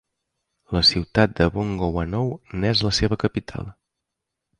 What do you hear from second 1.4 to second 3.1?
Bongouanou n'és la